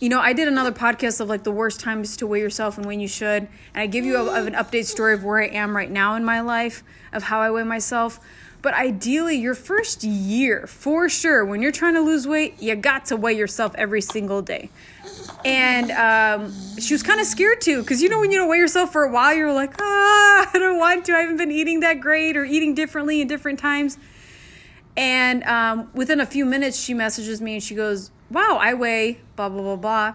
you 0.00 0.08
know, 0.08 0.20
I 0.20 0.32
did 0.32 0.48
another 0.48 0.72
podcast 0.72 1.20
of 1.20 1.28
like 1.28 1.44
the 1.44 1.52
worst 1.52 1.78
times 1.78 2.16
to 2.16 2.26
weigh 2.26 2.40
yourself 2.40 2.76
and 2.76 2.86
when 2.86 2.98
you 2.98 3.06
should, 3.06 3.42
and 3.42 3.48
I 3.74 3.86
give 3.86 4.04
you 4.04 4.16
a, 4.16 4.40
of 4.40 4.48
an 4.48 4.54
update 4.54 4.86
story 4.86 5.14
of 5.14 5.22
where 5.22 5.40
I 5.40 5.46
am 5.46 5.76
right 5.76 5.90
now 5.90 6.16
in 6.16 6.24
my 6.24 6.40
life, 6.40 6.82
of 7.12 7.24
how 7.24 7.40
I 7.40 7.50
weigh 7.50 7.62
myself. 7.62 8.18
But 8.62 8.74
ideally, 8.74 9.36
your 9.36 9.54
first 9.54 10.04
year, 10.04 10.66
for 10.66 11.08
sure, 11.08 11.44
when 11.44 11.62
you're 11.62 11.72
trying 11.72 11.94
to 11.94 12.00
lose 12.00 12.26
weight, 12.26 12.60
you 12.60 12.74
got 12.76 13.06
to 13.06 13.16
weigh 13.16 13.34
yourself 13.34 13.74
every 13.76 14.00
single 14.00 14.40
day. 14.40 14.70
And 15.44 15.90
um, 15.90 16.52
she 16.78 16.94
was 16.94 17.02
kind 17.02 17.20
of 17.20 17.26
scared 17.26 17.60
too, 17.60 17.82
because 17.82 18.00
you 18.00 18.08
know, 18.08 18.20
when 18.20 18.30
you 18.30 18.38
don't 18.38 18.48
weigh 18.48 18.58
yourself 18.58 18.92
for 18.92 19.02
a 19.02 19.10
while, 19.10 19.34
you're 19.34 19.52
like, 19.52 19.74
ah, 19.80 20.50
I 20.54 20.58
don't 20.58 20.78
want 20.78 21.04
to. 21.06 21.12
I 21.14 21.20
haven't 21.20 21.38
been 21.38 21.50
eating 21.50 21.80
that 21.80 22.00
great 22.00 22.36
or 22.36 22.44
eating 22.44 22.74
differently 22.74 23.20
in 23.20 23.28
different 23.28 23.58
times. 23.58 23.98
And 24.96 25.42
um, 25.44 25.90
within 25.94 26.20
a 26.20 26.26
few 26.26 26.44
minutes, 26.44 26.78
she 26.78 26.94
messages 26.94 27.40
me 27.40 27.54
and 27.54 27.62
she 27.62 27.74
goes, 27.74 28.10
Wow, 28.30 28.58
I 28.60 28.74
weigh 28.74 29.20
blah, 29.36 29.48
blah, 29.48 29.62
blah, 29.62 29.76
blah. 29.76 30.14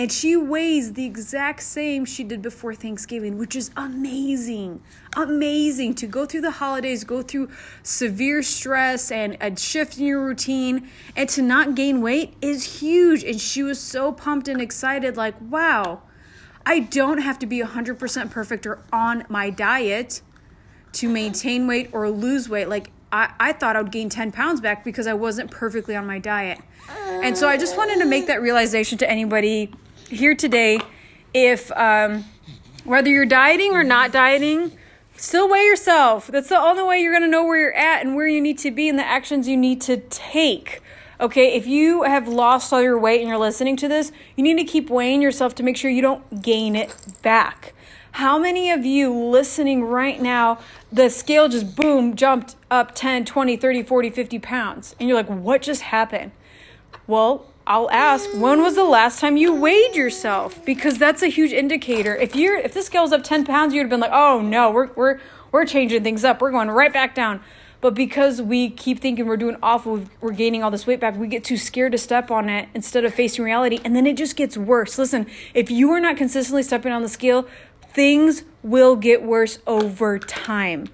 And 0.00 0.10
she 0.10 0.34
weighs 0.34 0.94
the 0.94 1.04
exact 1.04 1.62
same 1.62 2.06
she 2.06 2.24
did 2.24 2.40
before 2.40 2.74
Thanksgiving, 2.74 3.36
which 3.36 3.54
is 3.54 3.70
amazing. 3.76 4.80
Amazing 5.14 5.94
to 5.96 6.06
go 6.06 6.24
through 6.24 6.40
the 6.40 6.52
holidays, 6.52 7.04
go 7.04 7.20
through 7.20 7.50
severe 7.82 8.42
stress 8.42 9.10
and 9.10 9.36
a 9.42 9.54
shift 9.58 9.98
in 9.98 10.06
your 10.06 10.24
routine, 10.24 10.88
and 11.14 11.28
to 11.28 11.42
not 11.42 11.74
gain 11.74 12.00
weight 12.00 12.32
is 12.40 12.80
huge. 12.80 13.22
And 13.24 13.38
she 13.38 13.62
was 13.62 13.78
so 13.78 14.10
pumped 14.10 14.48
and 14.48 14.58
excited 14.62 15.18
like, 15.18 15.34
wow, 15.38 16.00
I 16.64 16.78
don't 16.78 17.18
have 17.18 17.38
to 17.40 17.46
be 17.46 17.60
100% 17.60 18.30
perfect 18.30 18.64
or 18.64 18.82
on 18.90 19.26
my 19.28 19.50
diet 19.50 20.22
to 20.92 21.10
maintain 21.10 21.66
weight 21.66 21.90
or 21.92 22.08
lose 22.08 22.48
weight. 22.48 22.70
Like, 22.70 22.90
I, 23.12 23.34
I 23.38 23.52
thought 23.52 23.76
I 23.76 23.82
would 23.82 23.92
gain 23.92 24.08
10 24.08 24.32
pounds 24.32 24.62
back 24.62 24.82
because 24.82 25.06
I 25.06 25.12
wasn't 25.12 25.50
perfectly 25.50 25.94
on 25.94 26.06
my 26.06 26.18
diet. 26.18 26.58
And 26.88 27.36
so 27.36 27.48
I 27.48 27.58
just 27.58 27.76
wanted 27.76 27.98
to 27.98 28.06
make 28.06 28.28
that 28.28 28.40
realization 28.40 28.96
to 28.96 29.10
anybody 29.10 29.70
here 30.10 30.34
today 30.34 30.80
if 31.32 31.70
um, 31.72 32.24
whether 32.84 33.08
you're 33.08 33.26
dieting 33.26 33.72
or 33.72 33.84
not 33.84 34.12
dieting, 34.12 34.76
still 35.16 35.48
weigh 35.48 35.64
yourself. 35.64 36.26
That's 36.26 36.48
the 36.48 36.58
only 36.58 36.82
way 36.82 36.98
you're 37.00 37.12
going 37.12 37.22
to 37.22 37.28
know 37.28 37.44
where 37.44 37.58
you're 37.58 37.74
at 37.74 38.04
and 38.04 38.14
where 38.16 38.26
you 38.26 38.40
need 38.40 38.58
to 38.58 38.70
be 38.70 38.88
and 38.88 38.98
the 38.98 39.06
actions 39.06 39.48
you 39.48 39.56
need 39.56 39.80
to 39.82 39.98
take. 39.98 40.82
Okay, 41.20 41.52
if 41.54 41.66
you 41.66 42.04
have 42.04 42.26
lost 42.26 42.72
all 42.72 42.80
your 42.80 42.98
weight 42.98 43.20
and 43.20 43.28
you're 43.28 43.38
listening 43.38 43.76
to 43.76 43.88
this, 43.88 44.10
you 44.36 44.42
need 44.42 44.56
to 44.56 44.64
keep 44.64 44.88
weighing 44.88 45.20
yourself 45.20 45.54
to 45.56 45.62
make 45.62 45.76
sure 45.76 45.90
you 45.90 46.02
don't 46.02 46.42
gain 46.42 46.74
it 46.74 46.94
back. 47.22 47.74
How 48.12 48.38
many 48.38 48.70
of 48.70 48.84
you 48.84 49.14
listening 49.14 49.84
right 49.84 50.20
now, 50.20 50.58
the 50.90 51.10
scale 51.10 51.48
just 51.48 51.76
boom, 51.76 52.16
jumped 52.16 52.56
up 52.70 52.94
10, 52.94 53.24
20, 53.24 53.56
30, 53.56 53.82
40, 53.84 54.10
50 54.10 54.38
pounds, 54.40 54.96
and 54.98 55.08
you're 55.08 55.16
like, 55.16 55.28
what 55.28 55.62
just 55.62 55.82
happened? 55.82 56.32
Well, 57.06 57.46
I'll 57.70 57.88
ask, 57.92 58.28
when 58.34 58.62
was 58.62 58.74
the 58.74 58.82
last 58.82 59.20
time 59.20 59.36
you 59.36 59.54
weighed 59.54 59.94
yourself? 59.94 60.64
Because 60.64 60.98
that's 60.98 61.22
a 61.22 61.28
huge 61.28 61.52
indicator. 61.52 62.16
If 62.16 62.34
you're 62.34 62.56
if 62.56 62.74
the 62.74 62.82
scale's 62.82 63.12
up 63.12 63.22
10 63.22 63.44
pounds, 63.44 63.72
you'd 63.72 63.82
have 63.82 63.90
been 63.90 64.00
like, 64.00 64.10
oh 64.12 64.40
no, 64.40 64.72
we're 64.72 64.88
we're 64.96 65.20
we're 65.52 65.64
changing 65.64 66.02
things 66.02 66.24
up. 66.24 66.40
We're 66.40 66.50
going 66.50 66.68
right 66.68 66.92
back 66.92 67.14
down. 67.14 67.40
But 67.80 67.94
because 67.94 68.42
we 68.42 68.70
keep 68.70 68.98
thinking 68.98 69.24
we're 69.26 69.36
doing 69.36 69.56
awful, 69.62 70.04
we're 70.20 70.32
gaining 70.32 70.64
all 70.64 70.72
this 70.72 70.84
weight 70.84 70.98
back, 70.98 71.16
we 71.16 71.28
get 71.28 71.44
too 71.44 71.56
scared 71.56 71.92
to 71.92 71.98
step 71.98 72.28
on 72.32 72.48
it 72.48 72.68
instead 72.74 73.04
of 73.04 73.14
facing 73.14 73.44
reality. 73.44 73.78
And 73.84 73.94
then 73.94 74.04
it 74.04 74.16
just 74.16 74.34
gets 74.34 74.56
worse. 74.56 74.98
Listen, 74.98 75.28
if 75.54 75.70
you 75.70 75.92
are 75.92 76.00
not 76.00 76.16
consistently 76.16 76.64
stepping 76.64 76.90
on 76.90 77.02
the 77.02 77.08
scale, 77.08 77.46
things 77.92 78.42
will 78.64 78.96
get 78.96 79.22
worse 79.22 79.60
over 79.68 80.18
time. 80.18 80.88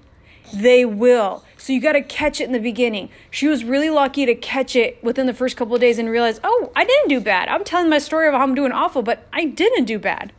They 0.53 0.85
will. 0.85 1.43
So 1.57 1.73
you 1.73 1.81
got 1.81 1.93
to 1.93 2.01
catch 2.01 2.39
it 2.39 2.45
in 2.45 2.51
the 2.51 2.59
beginning. 2.59 3.09
She 3.31 3.47
was 3.47 3.63
really 3.63 3.89
lucky 3.89 4.25
to 4.25 4.35
catch 4.35 4.75
it 4.75 5.03
within 5.03 5.25
the 5.25 5.33
first 5.33 5.57
couple 5.57 5.75
of 5.75 5.81
days 5.81 5.97
and 5.97 6.09
realize, 6.09 6.39
oh, 6.43 6.71
I 6.75 6.85
didn't 6.85 7.09
do 7.09 7.19
bad. 7.19 7.49
I'm 7.49 7.63
telling 7.63 7.89
my 7.89 7.97
story 7.97 8.27
of 8.27 8.33
how 8.33 8.41
I'm 8.41 8.55
doing 8.55 8.71
awful, 8.71 9.01
but 9.01 9.27
I 9.33 9.45
didn't 9.45 9.85
do 9.85 9.97
bad. 9.97 10.31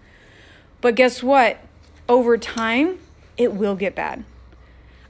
But 0.80 0.94
guess 0.94 1.22
what? 1.22 1.58
Over 2.08 2.38
time, 2.38 3.00
it 3.37 3.52
will 3.52 3.75
get 3.75 3.94
bad. 3.94 4.25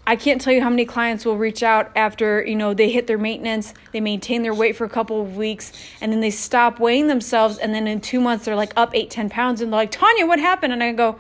I 0.06 0.16
can't 0.16 0.40
tell 0.40 0.54
you 0.54 0.62
how 0.62 0.70
many 0.70 0.86
clients 0.86 1.26
will 1.26 1.36
reach 1.36 1.62
out 1.62 1.92
after, 1.94 2.42
you 2.42 2.56
know, 2.56 2.72
they 2.72 2.88
hit 2.88 3.06
their 3.06 3.18
maintenance, 3.18 3.74
they 3.92 4.00
maintain 4.00 4.42
their 4.42 4.54
weight 4.54 4.74
for 4.74 4.86
a 4.86 4.88
couple 4.88 5.20
of 5.20 5.36
weeks, 5.36 5.70
and 6.00 6.10
then 6.10 6.20
they 6.20 6.30
stop 6.30 6.80
weighing 6.80 7.08
themselves. 7.08 7.58
And 7.58 7.74
then 7.74 7.86
in 7.86 8.00
two 8.00 8.18
months, 8.18 8.46
they're 8.46 8.56
like 8.56 8.72
up 8.74 8.94
eight, 8.94 9.10
10 9.10 9.28
pounds. 9.28 9.60
And 9.60 9.70
they're 9.70 9.80
like, 9.80 9.90
Tanya, 9.90 10.26
what 10.26 10.38
happened? 10.38 10.72
And 10.72 10.82
I 10.82 10.92
go, 10.92 11.18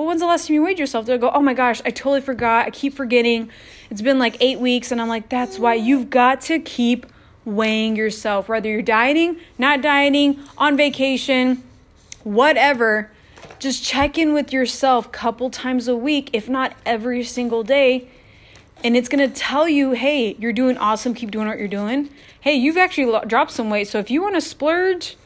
well, 0.00 0.08
when's 0.08 0.22
the 0.22 0.26
last 0.26 0.46
time 0.46 0.54
you 0.54 0.62
weighed 0.62 0.78
yourself? 0.78 1.04
They'll 1.04 1.18
go, 1.18 1.30
oh 1.30 1.42
my 1.42 1.52
gosh, 1.52 1.82
I 1.84 1.90
totally 1.90 2.22
forgot. 2.22 2.66
I 2.66 2.70
keep 2.70 2.94
forgetting. 2.94 3.50
It's 3.90 4.00
been 4.00 4.18
like 4.18 4.38
eight 4.40 4.58
weeks. 4.58 4.90
And 4.90 4.98
I'm 4.98 5.08
like, 5.08 5.28
that's 5.28 5.58
why 5.58 5.74
you've 5.74 6.08
got 6.08 6.40
to 6.42 6.58
keep 6.58 7.04
weighing 7.44 7.96
yourself, 7.96 8.48
whether 8.48 8.66
you're 8.66 8.80
dieting, 8.80 9.38
not 9.58 9.82
dieting, 9.82 10.40
on 10.56 10.78
vacation, 10.78 11.62
whatever. 12.24 13.10
Just 13.58 13.84
check 13.84 14.16
in 14.16 14.32
with 14.32 14.54
yourself 14.54 15.12
couple 15.12 15.50
times 15.50 15.86
a 15.86 15.94
week, 15.94 16.30
if 16.32 16.48
not 16.48 16.74
every 16.86 17.22
single 17.22 17.62
day 17.62 18.08
and 18.82 18.96
it's 18.96 19.10
going 19.10 19.30
to 19.30 19.34
tell 19.38 19.68
you, 19.68 19.92
hey, 19.92 20.34
you're 20.38 20.54
doing 20.54 20.78
awesome, 20.78 21.12
keep 21.12 21.30
doing 21.30 21.46
what 21.46 21.58
you're 21.58 21.68
doing. 21.68 22.08
Hey, 22.40 22.54
you've 22.54 22.78
actually 22.78 23.26
dropped 23.26 23.50
some 23.50 23.68
weight, 23.68 23.88
so 23.88 23.98
if 23.98 24.10
you 24.10 24.22
want 24.22 24.36
to 24.36 24.40
splurge 24.40 25.16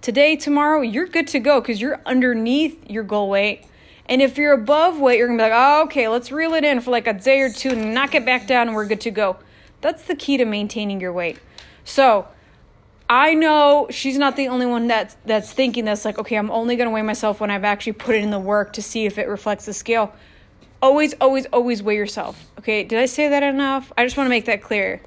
today, 0.00 0.34
tomorrow, 0.36 0.80
you're 0.80 1.06
good 1.06 1.28
to 1.28 1.38
go 1.38 1.60
because 1.60 1.80
you're 1.80 2.00
underneath 2.06 2.88
your 2.88 3.04
goal 3.04 3.28
weight. 3.28 3.66
And 4.06 4.20
if 4.20 4.36
you're 4.36 4.52
above 4.52 4.98
weight, 4.98 5.18
you're 5.18 5.28
to 5.28 5.34
be 5.34 5.42
like, 5.42 5.52
oh, 5.54 5.84
okay, 5.84 6.08
let's 6.08 6.32
reel 6.32 6.54
it 6.54 6.64
in 6.64 6.80
for 6.80 6.90
like 6.90 7.06
a 7.06 7.12
day 7.12 7.40
or 7.40 7.50
two, 7.50 7.70
and 7.70 7.94
knock 7.94 8.14
it 8.14 8.24
back 8.24 8.46
down, 8.46 8.68
and 8.68 8.76
we're 8.76 8.86
good 8.86 9.00
to 9.02 9.10
go. 9.10 9.36
That's 9.80 10.02
the 10.04 10.14
key 10.14 10.36
to 10.36 10.44
maintaining 10.44 11.00
your 11.00 11.12
weight. 11.12 11.38
So, 11.84 12.28
I 13.08 13.34
know 13.34 13.88
she's 13.90 14.18
not 14.18 14.36
the 14.36 14.48
only 14.48 14.66
one 14.66 14.86
that's 14.86 15.16
that's 15.26 15.52
thinking 15.52 15.84
this 15.84 16.06
like 16.06 16.18
okay 16.18 16.36
I'm 16.36 16.50
only 16.50 16.76
to 16.78 16.88
weigh 16.88 17.02
myself 17.02 17.40
when 17.40 17.50
I've 17.50 17.64
actually 17.64 17.92
put 17.92 18.14
it 18.14 18.22
in 18.22 18.30
the 18.30 18.38
work 18.38 18.72
to 18.74 18.82
see 18.82 19.04
if 19.04 19.18
it 19.18 19.28
reflects 19.28 19.66
the 19.66 19.74
scale 19.74 20.14
always, 20.82 21.14
always, 21.20 21.46
always 21.46 21.82
weigh 21.82 21.96
yourself. 21.96 22.50
Okay, 22.58 22.84
did 22.84 22.98
I 22.98 23.06
say 23.06 23.28
that 23.28 23.42
enough? 23.42 23.92
I 23.96 24.04
just 24.04 24.16
want 24.16 24.26
to 24.26 24.30
make 24.30 24.44
that 24.46 24.60
clear. 24.60 25.00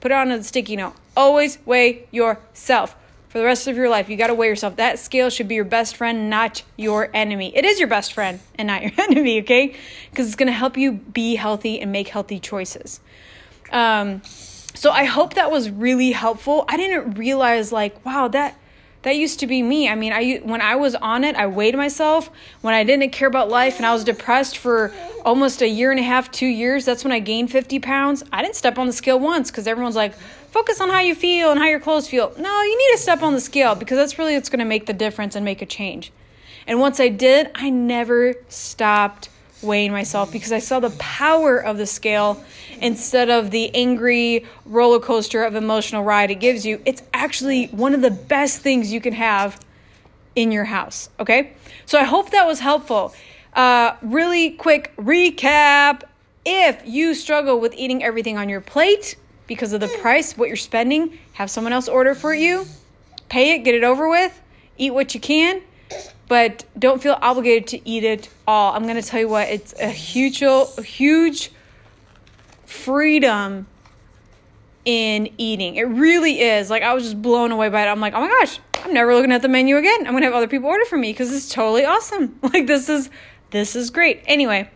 Put 0.00 0.12
it 0.12 0.14
on 0.14 0.30
a 0.30 0.42
sticky 0.44 0.76
note. 0.76 0.94
Always 1.16 1.58
weigh 1.64 2.06
yourself. 2.12 2.94
For 3.34 3.40
the 3.40 3.46
rest 3.46 3.66
of 3.66 3.76
your 3.76 3.88
life, 3.88 4.08
you 4.08 4.16
got 4.16 4.28
to 4.28 4.34
weigh 4.34 4.46
yourself. 4.46 4.76
That 4.76 5.00
scale 5.00 5.28
should 5.28 5.48
be 5.48 5.56
your 5.56 5.64
best 5.64 5.96
friend, 5.96 6.30
not 6.30 6.62
your 6.76 7.10
enemy. 7.12 7.50
It 7.56 7.64
is 7.64 7.80
your 7.80 7.88
best 7.88 8.12
friend 8.12 8.38
and 8.56 8.68
not 8.68 8.82
your 8.84 8.92
enemy, 8.96 9.40
okay? 9.40 9.74
Because 10.08 10.28
it's 10.28 10.36
going 10.36 10.46
to 10.46 10.52
help 10.52 10.76
you 10.76 10.92
be 10.92 11.34
healthy 11.34 11.80
and 11.80 11.90
make 11.90 12.06
healthy 12.06 12.38
choices. 12.38 13.00
Um, 13.72 14.22
so 14.22 14.92
I 14.92 15.02
hope 15.02 15.34
that 15.34 15.50
was 15.50 15.68
really 15.68 16.12
helpful. 16.12 16.64
I 16.68 16.76
didn't 16.76 17.14
realize, 17.14 17.72
like, 17.72 18.06
wow, 18.06 18.28
that 18.28 18.56
that 19.02 19.16
used 19.16 19.40
to 19.40 19.46
be 19.46 19.62
me. 19.62 19.88
I 19.88 19.96
mean, 19.96 20.12
I 20.12 20.36
when 20.36 20.60
I 20.62 20.76
was 20.76 20.94
on 20.94 21.24
it, 21.24 21.36
I 21.36 21.46
weighed 21.46 21.76
myself. 21.76 22.30
When 22.62 22.72
I 22.72 22.84
didn't 22.84 23.10
care 23.10 23.28
about 23.28 23.50
life 23.50 23.76
and 23.76 23.84
I 23.84 23.92
was 23.92 24.02
depressed 24.02 24.56
for 24.56 24.94
almost 25.24 25.60
a 25.60 25.68
year 25.68 25.90
and 25.90 26.00
a 26.00 26.02
half, 26.02 26.30
2 26.30 26.46
years, 26.46 26.86
that's 26.86 27.04
when 27.04 27.12
I 27.12 27.18
gained 27.18 27.50
50 27.50 27.80
pounds. 27.80 28.22
I 28.32 28.42
didn't 28.42 28.56
step 28.56 28.78
on 28.78 28.86
the 28.86 28.94
scale 28.94 29.20
once 29.20 29.50
cuz 29.50 29.66
everyone's 29.66 29.96
like, 29.96 30.14
"Focus 30.54 30.80
on 30.80 30.88
how 30.88 31.00
you 31.00 31.16
feel 31.16 31.50
and 31.50 31.58
how 31.58 31.66
your 31.66 31.80
clothes 31.80 32.06
feel." 32.06 32.32
No, 32.38 32.62
you 32.62 32.78
need 32.78 32.96
to 32.96 33.02
step 33.02 33.22
on 33.22 33.32
the 33.34 33.40
scale 33.40 33.74
because 33.74 33.98
that's 33.98 34.20
really 34.20 34.34
what's 34.34 34.48
going 34.48 34.60
to 34.60 34.64
make 34.64 34.86
the 34.86 34.92
difference 34.92 35.34
and 35.34 35.44
make 35.44 35.60
a 35.60 35.66
change. 35.66 36.12
And 36.68 36.78
once 36.78 37.00
I 37.00 37.08
did, 37.08 37.50
I 37.56 37.70
never 37.70 38.34
stopped 38.48 39.30
weighing 39.62 39.90
myself 39.90 40.30
because 40.30 40.52
I 40.52 40.60
saw 40.60 40.78
the 40.78 40.90
power 40.90 41.58
of 41.58 41.76
the 41.76 41.86
scale 41.86 42.44
instead 42.80 43.30
of 43.30 43.50
the 43.50 43.74
angry 43.74 44.46
roller 44.64 45.00
coaster 45.00 45.42
of 45.42 45.56
emotional 45.56 46.04
ride 46.04 46.30
it 46.30 46.36
gives 46.36 46.64
you. 46.64 46.80
It's 46.84 47.02
actually 47.12 47.66
one 47.66 47.92
of 47.92 48.00
the 48.00 48.10
best 48.10 48.60
things 48.60 48.92
you 48.92 49.00
can 49.00 49.14
have 49.14 49.58
in 50.36 50.52
your 50.52 50.64
house. 50.64 51.08
Okay. 51.18 51.52
So 51.84 51.98
I 51.98 52.04
hope 52.04 52.30
that 52.30 52.46
was 52.46 52.60
helpful. 52.60 53.12
Uh, 53.54 53.96
really 54.02 54.50
quick 54.50 54.94
recap. 54.96 56.02
If 56.46 56.82
you 56.84 57.14
struggle 57.14 57.58
with 57.58 57.74
eating 57.74 58.04
everything 58.04 58.36
on 58.38 58.48
your 58.48 58.60
plate 58.60 59.16
because 59.46 59.72
of 59.72 59.80
the 59.80 59.88
price, 60.00 60.36
what 60.36 60.48
you're 60.48 60.56
spending, 60.56 61.18
have 61.34 61.50
someone 61.50 61.72
else 61.72 61.88
order 61.88 62.14
for 62.14 62.34
you, 62.34 62.66
pay 63.28 63.54
it, 63.54 63.58
get 63.58 63.74
it 63.74 63.84
over 63.84 64.08
with, 64.08 64.40
eat 64.78 64.92
what 64.92 65.14
you 65.14 65.20
can 65.20 65.62
but 66.28 66.64
don't 66.78 67.02
feel 67.02 67.18
obligated 67.20 67.66
to 67.68 67.88
eat 67.88 68.04
it 68.04 68.28
all. 68.46 68.74
I'm 68.74 68.84
going 68.84 69.00
to 69.00 69.02
tell 69.02 69.20
you 69.20 69.28
what, 69.28 69.48
it's 69.48 69.74
a 69.78 69.88
huge, 69.88 70.42
huge 70.84 71.50
freedom 72.64 73.66
in 74.84 75.30
eating. 75.38 75.76
It 75.76 75.84
really 75.84 76.40
is. 76.40 76.70
Like, 76.70 76.82
I 76.82 76.94
was 76.94 77.04
just 77.04 77.20
blown 77.20 77.52
away 77.52 77.68
by 77.68 77.82
it. 77.82 77.86
I'm 77.86 78.00
like, 78.00 78.14
oh 78.14 78.20
my 78.20 78.28
gosh, 78.28 78.58
I'm 78.82 78.92
never 78.92 79.14
looking 79.14 79.32
at 79.32 79.42
the 79.42 79.48
menu 79.48 79.76
again. 79.76 80.06
I'm 80.06 80.12
going 80.12 80.22
to 80.22 80.26
have 80.26 80.34
other 80.34 80.48
people 80.48 80.68
order 80.68 80.84
for 80.84 80.98
me 80.98 81.12
because 81.12 81.32
it's 81.32 81.48
totally 81.48 81.84
awesome. 81.84 82.38
Like, 82.42 82.66
this 82.66 82.88
is, 82.88 83.10
this 83.50 83.76
is 83.76 83.90
great. 83.90 84.22
Anyway, 84.26 84.70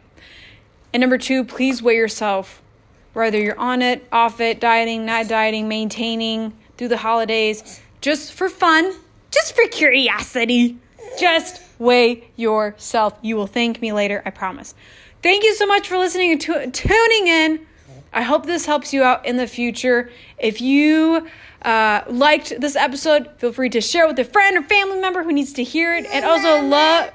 and 0.93 1.01
number 1.01 1.19
two, 1.19 1.45
please 1.45 1.83
weigh 1.83 1.97
yourself. 1.97 2.63
Whether 3.13 3.41
you're 3.41 3.59
on 3.59 3.83
it, 3.83 4.07
off 4.13 4.41
it, 4.41 4.61
dieting, 4.61 5.05
not 5.07 5.29
dieting, 5.29 5.69
maintaining 5.69 6.57
through 6.77 6.89
the 6.89 6.99
holidays, 6.99 7.81
just 8.01 8.33
for 8.33 8.49
fun, 8.49 8.93
just 9.31 9.57
for 9.57 9.67
curiosity 9.69 10.79
just 11.19 11.63
weigh 11.79 12.31
yourself. 12.37 13.19
You 13.23 13.37
will 13.37 13.47
thank 13.47 13.81
me 13.81 13.93
later, 13.93 14.23
I 14.25 14.31
promise. 14.31 14.75
Thank 15.23 15.45
you 15.45 15.55
so 15.55 15.67
much 15.67 15.89
for 15.89 15.99
listening 15.99 16.33
and 16.33 16.75
tuning 16.75 17.27
in. 17.27 17.67
I 18.13 18.23
hope 18.23 18.47
this 18.47 18.67
helps 18.67 18.93
you 18.93 19.03
out 19.03 19.27
in 19.27 19.37
the 19.37 19.47
future. 19.47 20.11
If 20.39 20.61
you 20.61 21.29
uh, 21.63 22.03
liked 22.09 22.61
this 22.61 22.77
episode, 22.77 23.29
feel 23.39 23.53
free 23.53 23.69
to 23.71 23.81
share 23.81 24.07
with 24.07 24.19
a 24.19 24.25
friend 24.25 24.57
or 24.57 24.63
family 24.63 25.01
member 25.01 25.23
who 25.23 25.33
needs 25.33 25.53
to 25.55 25.65
hear 25.65 25.95
it. 25.95 26.07
And 26.07 26.25
also, 26.25 26.63
love, 26.63 27.11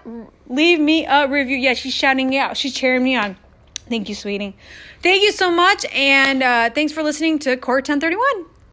leave 0.47 0.79
me 0.79 1.05
a 1.05 1.27
review. 1.27 1.57
Yeah, 1.57 1.73
she's 1.73 1.93
shouting 1.93 2.29
me 2.29 2.37
out. 2.37 2.57
She's 2.57 2.73
cheering 2.73 3.03
me 3.03 3.15
on. 3.15 3.37
Thank 3.93 4.09
you, 4.09 4.15
sweetie. 4.15 4.55
Thank 5.03 5.21
you 5.21 5.31
so 5.31 5.51
much. 5.51 5.85
And 5.93 6.41
uh, 6.41 6.71
thanks 6.71 6.91
for 6.91 7.03
listening 7.03 7.37
to 7.45 7.55
Core 7.57 7.75
1031. 7.75 8.52